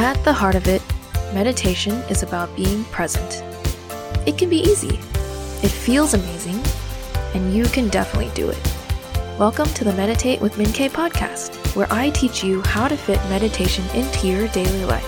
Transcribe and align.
At 0.00 0.24
the 0.24 0.32
heart 0.32 0.54
of 0.54 0.66
it, 0.66 0.80
meditation 1.34 1.92
is 2.08 2.22
about 2.22 2.56
being 2.56 2.84
present. 2.84 3.42
It 4.26 4.38
can 4.38 4.48
be 4.48 4.60
easy, 4.60 4.98
it 5.62 5.70
feels 5.70 6.14
amazing, 6.14 6.58
and 7.34 7.52
you 7.54 7.64
can 7.66 7.90
definitely 7.90 8.32
do 8.34 8.48
it. 8.48 8.74
Welcome 9.38 9.66
to 9.74 9.84
the 9.84 9.92
Meditate 9.92 10.40
with 10.40 10.56
Min 10.56 10.72
K 10.72 10.88
podcast, 10.88 11.76
where 11.76 11.86
I 11.90 12.08
teach 12.08 12.42
you 12.42 12.62
how 12.62 12.88
to 12.88 12.96
fit 12.96 13.18
meditation 13.28 13.84
into 13.90 14.26
your 14.26 14.48
daily 14.48 14.86
life. 14.86 15.06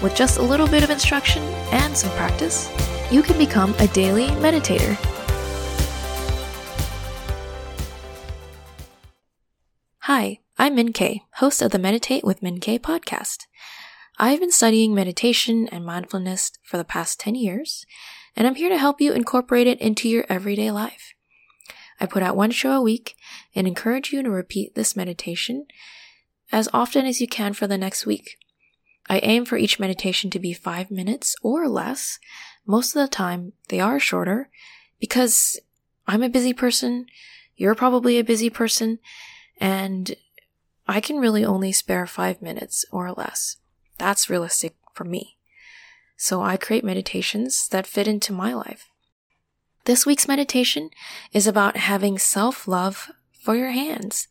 With 0.00 0.14
just 0.14 0.38
a 0.38 0.42
little 0.42 0.68
bit 0.68 0.84
of 0.84 0.90
instruction 0.90 1.42
and 1.72 1.96
some 1.96 2.12
practice, 2.12 2.70
you 3.10 3.20
can 3.20 3.36
become 3.36 3.74
a 3.80 3.88
daily 3.88 4.28
meditator. 4.28 4.94
Hi, 10.02 10.38
I'm 10.56 10.76
Min 10.76 10.92
K, 10.92 11.22
host 11.38 11.60
of 11.60 11.72
the 11.72 11.80
Meditate 11.80 12.22
with 12.22 12.44
Min 12.44 12.60
K 12.60 12.78
podcast. 12.78 13.46
I've 14.16 14.38
been 14.38 14.52
studying 14.52 14.94
meditation 14.94 15.68
and 15.68 15.84
mindfulness 15.84 16.52
for 16.62 16.76
the 16.76 16.84
past 16.84 17.18
10 17.18 17.34
years, 17.34 17.84
and 18.36 18.46
I'm 18.46 18.54
here 18.54 18.68
to 18.68 18.78
help 18.78 19.00
you 19.00 19.12
incorporate 19.12 19.66
it 19.66 19.80
into 19.80 20.08
your 20.08 20.24
everyday 20.28 20.70
life. 20.70 21.14
I 22.00 22.06
put 22.06 22.22
out 22.22 22.36
one 22.36 22.52
show 22.52 22.72
a 22.72 22.82
week 22.82 23.16
and 23.56 23.66
encourage 23.66 24.12
you 24.12 24.22
to 24.22 24.30
repeat 24.30 24.74
this 24.74 24.94
meditation 24.94 25.66
as 26.52 26.68
often 26.72 27.06
as 27.06 27.20
you 27.20 27.26
can 27.26 27.54
for 27.54 27.66
the 27.66 27.78
next 27.78 28.06
week. 28.06 28.38
I 29.08 29.18
aim 29.18 29.44
for 29.44 29.56
each 29.56 29.80
meditation 29.80 30.30
to 30.30 30.38
be 30.38 30.52
five 30.52 30.92
minutes 30.92 31.34
or 31.42 31.68
less. 31.68 32.20
Most 32.64 32.94
of 32.94 33.02
the 33.02 33.08
time, 33.08 33.52
they 33.68 33.80
are 33.80 33.98
shorter 33.98 34.48
because 35.00 35.58
I'm 36.06 36.22
a 36.22 36.28
busy 36.28 36.52
person. 36.52 37.06
You're 37.56 37.74
probably 37.74 38.18
a 38.18 38.24
busy 38.24 38.48
person 38.48 39.00
and 39.60 40.14
I 40.86 41.00
can 41.00 41.18
really 41.18 41.44
only 41.44 41.72
spare 41.72 42.06
five 42.06 42.40
minutes 42.40 42.84
or 42.92 43.12
less. 43.12 43.56
That's 43.98 44.30
realistic 44.30 44.74
for 44.92 45.04
me. 45.04 45.36
So 46.16 46.42
I 46.42 46.56
create 46.56 46.84
meditations 46.84 47.68
that 47.68 47.86
fit 47.86 48.06
into 48.06 48.32
my 48.32 48.54
life. 48.54 48.88
This 49.84 50.06
week's 50.06 50.28
meditation 50.28 50.90
is 51.32 51.46
about 51.46 51.76
having 51.76 52.18
self 52.18 52.66
love 52.66 53.10
for 53.32 53.54
your 53.54 53.70
hands. 53.70 54.28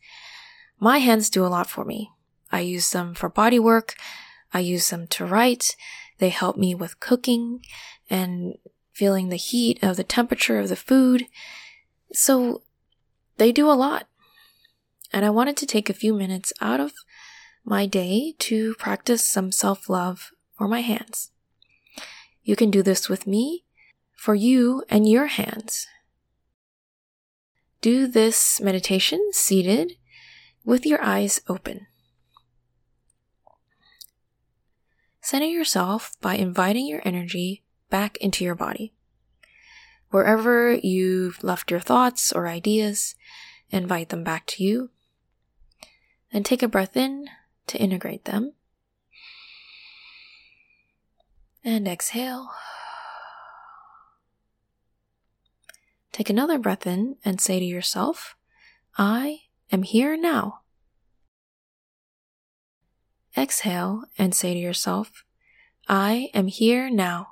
My 0.79 0.97
hands 0.97 1.29
do 1.29 1.45
a 1.45 1.47
lot 1.47 1.69
for 1.69 1.85
me. 1.85 2.09
I 2.51 2.61
use 2.61 2.91
them 2.91 3.13
for 3.13 3.29
body 3.29 3.59
work. 3.59 3.95
I 4.53 4.59
use 4.59 4.89
them 4.89 5.07
to 5.07 5.25
write. 5.25 5.75
They 6.19 6.29
help 6.29 6.57
me 6.57 6.73
with 6.73 6.99
cooking 6.99 7.63
and 8.09 8.55
feeling 8.93 9.29
the 9.29 9.35
heat 9.35 9.79
of 9.83 9.97
the 9.97 10.03
temperature 10.03 10.59
of 10.59 10.69
the 10.69 10.75
food. 10.75 11.25
So 12.11 12.63
they 13.37 13.51
do 13.51 13.69
a 13.69 13.73
lot 13.73 14.07
and 15.11 15.23
I 15.23 15.29
wanted 15.29 15.55
to 15.57 15.65
take 15.67 15.89
a 15.89 15.93
few 15.93 16.13
minutes 16.13 16.51
out 16.59 16.79
of 16.79 16.93
my 17.63 17.85
day 17.85 18.35
to 18.39 18.75
practice 18.75 19.23
some 19.23 19.51
self 19.51 19.89
love 19.89 20.31
for 20.57 20.67
my 20.67 20.81
hands. 20.81 21.31
You 22.43 22.55
can 22.55 22.69
do 22.69 22.83
this 22.83 23.07
with 23.07 23.25
me, 23.25 23.63
for 24.15 24.35
you 24.35 24.83
and 24.89 25.07
your 25.07 25.27
hands. 25.27 25.87
Do 27.81 28.07
this 28.07 28.61
meditation 28.61 29.31
seated 29.31 29.97
with 30.63 30.85
your 30.85 31.01
eyes 31.01 31.41
open. 31.47 31.87
Center 35.21 35.45
yourself 35.45 36.13
by 36.21 36.35
inviting 36.35 36.87
your 36.87 37.01
energy 37.05 37.63
back 37.89 38.17
into 38.17 38.43
your 38.43 38.55
body. 38.55 38.93
Wherever 40.09 40.73
you've 40.73 41.43
left 41.43 41.71
your 41.71 41.79
thoughts 41.79 42.31
or 42.31 42.47
ideas, 42.47 43.15
invite 43.71 44.09
them 44.09 44.23
back 44.23 44.45
to 44.47 44.63
you 44.63 44.89
and 46.31 46.45
take 46.45 46.61
a 46.61 46.67
breath 46.67 46.95
in 46.95 47.27
to 47.67 47.77
integrate 47.77 48.25
them. 48.25 48.53
And 51.63 51.87
exhale. 51.87 52.49
Take 56.11 56.29
another 56.29 56.59
breath 56.59 56.85
in 56.85 57.15
and 57.25 57.41
say 57.41 57.59
to 57.59 57.65
yourself, 57.65 58.35
I 58.97 59.39
am 59.71 59.83
here 59.83 60.15
now. 60.15 60.59
Exhale 63.35 64.03
and 64.17 64.35
say 64.35 64.53
to 64.53 64.59
yourself, 64.59 65.23
I 65.87 66.29
am 66.33 66.47
here 66.47 66.89
now. 66.89 67.27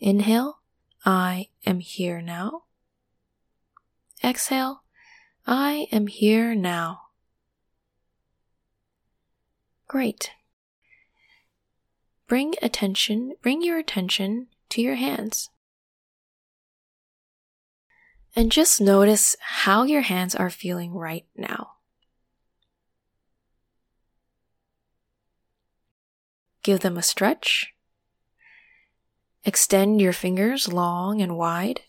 Inhale, 0.00 0.60
I 1.06 1.48
am 1.64 1.78
here 1.78 2.20
now. 2.20 2.64
Exhale, 4.22 4.82
I 5.46 5.86
am 5.92 6.08
here 6.08 6.54
now. 6.54 7.03
Great. 9.94 10.32
Bring 12.26 12.54
attention, 12.60 13.34
bring 13.42 13.62
your 13.62 13.78
attention 13.78 14.48
to 14.70 14.82
your 14.82 14.96
hands. 14.96 15.50
And 18.34 18.50
just 18.50 18.80
notice 18.80 19.36
how 19.38 19.84
your 19.84 20.00
hands 20.00 20.34
are 20.34 20.50
feeling 20.50 20.94
right 20.94 21.26
now. 21.36 21.74
Give 26.64 26.80
them 26.80 26.96
a 26.98 27.00
stretch. 27.00 27.72
Extend 29.44 30.00
your 30.00 30.12
fingers 30.12 30.66
long 30.66 31.22
and 31.22 31.36
wide. 31.36 31.82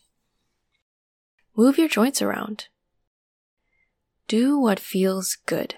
Move 1.57 1.79
your 1.79 1.89
joints 1.89 2.21
around. 2.21 2.67
Do 4.27 4.59
what 4.59 4.79
feels 4.79 5.37
good. 5.47 5.73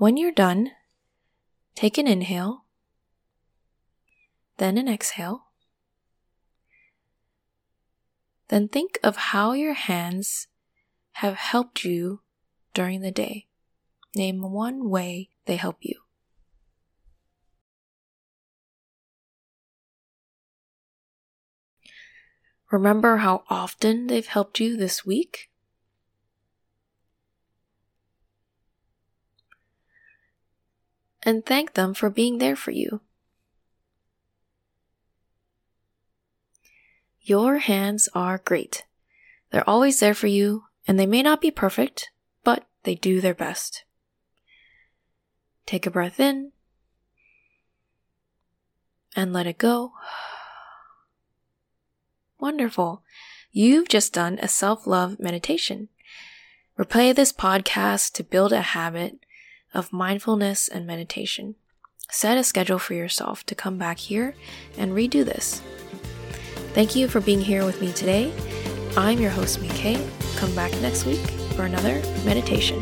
When 0.00 0.16
you're 0.16 0.32
done, 0.32 0.70
take 1.74 1.98
an 1.98 2.06
inhale, 2.06 2.64
then 4.56 4.78
an 4.78 4.88
exhale. 4.88 5.48
Then 8.48 8.66
think 8.66 8.98
of 9.02 9.16
how 9.16 9.52
your 9.52 9.74
hands 9.74 10.46
have 11.20 11.34
helped 11.34 11.84
you 11.84 12.22
during 12.72 13.02
the 13.02 13.10
day. 13.10 13.48
Name 14.16 14.40
one 14.40 14.88
way 14.88 15.28
they 15.44 15.56
help 15.56 15.76
you. 15.82 16.00
Remember 22.70 23.18
how 23.18 23.44
often 23.50 24.06
they've 24.06 24.26
helped 24.26 24.60
you 24.60 24.78
this 24.78 25.04
week? 25.04 25.49
And 31.30 31.46
thank 31.46 31.74
them 31.74 31.94
for 31.94 32.10
being 32.10 32.38
there 32.38 32.56
for 32.56 32.72
you. 32.72 33.02
Your 37.20 37.58
hands 37.58 38.08
are 38.16 38.38
great. 38.38 38.84
They're 39.52 39.70
always 39.70 40.00
there 40.00 40.12
for 40.12 40.26
you, 40.26 40.64
and 40.88 40.98
they 40.98 41.06
may 41.06 41.22
not 41.22 41.40
be 41.40 41.52
perfect, 41.52 42.10
but 42.42 42.66
they 42.82 42.96
do 42.96 43.20
their 43.20 43.32
best. 43.32 43.84
Take 45.66 45.86
a 45.86 45.90
breath 45.92 46.18
in 46.18 46.50
and 49.14 49.32
let 49.32 49.46
it 49.46 49.58
go. 49.58 49.92
Wonderful. 52.40 53.04
You've 53.52 53.86
just 53.86 54.12
done 54.12 54.40
a 54.42 54.48
self 54.48 54.84
love 54.84 55.20
meditation. 55.20 55.90
Replay 56.76 57.14
this 57.14 57.32
podcast 57.32 58.14
to 58.14 58.24
build 58.24 58.52
a 58.52 58.62
habit 58.62 59.20
of 59.74 59.92
mindfulness 59.92 60.68
and 60.68 60.86
meditation. 60.86 61.54
Set 62.10 62.38
a 62.38 62.44
schedule 62.44 62.78
for 62.78 62.94
yourself 62.94 63.44
to 63.46 63.54
come 63.54 63.78
back 63.78 63.98
here 63.98 64.34
and 64.76 64.92
redo 64.92 65.24
this. 65.24 65.62
Thank 66.74 66.96
you 66.96 67.08
for 67.08 67.20
being 67.20 67.40
here 67.40 67.64
with 67.64 67.80
me 67.80 67.92
today. 67.92 68.32
I'm 68.96 69.18
your 69.18 69.30
host, 69.30 69.60
Mike. 69.60 70.00
Come 70.36 70.54
back 70.54 70.72
next 70.80 71.06
week 71.06 71.24
for 71.54 71.64
another 71.64 72.02
meditation. 72.24 72.80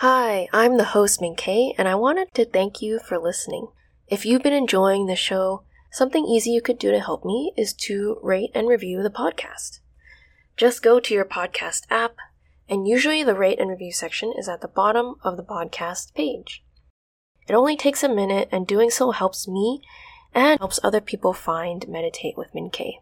Hi, 0.00 0.46
I'm 0.52 0.76
the 0.76 0.84
host 0.84 1.22
Min 1.22 1.36
K, 1.36 1.74
and 1.78 1.88
I 1.88 1.94
wanted 1.94 2.28
to 2.34 2.44
thank 2.44 2.82
you 2.82 2.98
for 2.98 3.18
listening. 3.18 3.68
If 4.08 4.26
you've 4.26 4.42
been 4.42 4.52
enjoying 4.52 5.06
the 5.06 5.16
show, 5.16 5.62
something 5.90 6.26
easy 6.26 6.50
you 6.50 6.60
could 6.60 6.78
do 6.78 6.90
to 6.90 7.00
help 7.00 7.24
me 7.24 7.54
is 7.56 7.72
to 7.84 8.18
rate 8.22 8.50
and 8.54 8.68
review 8.68 9.02
the 9.02 9.08
podcast. 9.08 9.78
Just 10.54 10.82
go 10.82 11.00
to 11.00 11.14
your 11.14 11.24
podcast 11.24 11.84
app, 11.88 12.16
and 12.68 12.86
usually 12.86 13.22
the 13.22 13.34
rate 13.34 13.58
and 13.58 13.70
review 13.70 13.90
section 13.90 14.34
is 14.36 14.50
at 14.50 14.60
the 14.60 14.68
bottom 14.68 15.14
of 15.24 15.38
the 15.38 15.42
podcast 15.42 16.12
page. 16.12 16.62
It 17.48 17.54
only 17.54 17.74
takes 17.74 18.02
a 18.02 18.08
minute, 18.10 18.50
and 18.52 18.66
doing 18.66 18.90
so 18.90 19.12
helps 19.12 19.48
me 19.48 19.80
and 20.34 20.58
helps 20.58 20.78
other 20.84 21.00
people 21.00 21.32
find 21.32 21.88
Meditate 21.88 22.36
with 22.36 22.54
Min 22.54 22.68
K. 22.68 23.00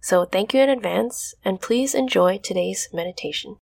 So 0.00 0.24
thank 0.24 0.54
you 0.54 0.62
in 0.62 0.70
advance, 0.70 1.34
and 1.44 1.60
please 1.60 1.94
enjoy 1.94 2.38
today's 2.38 2.88
meditation. 2.90 3.58